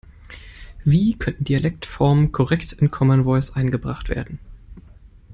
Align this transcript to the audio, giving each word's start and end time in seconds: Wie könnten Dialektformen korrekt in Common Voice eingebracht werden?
Wie 0.83 1.15
könnten 1.15 1.43
Dialektformen 1.43 2.31
korrekt 2.31 2.71
in 2.71 2.89
Common 2.89 3.23
Voice 3.25 3.51
eingebracht 3.53 4.09
werden? 4.09 4.39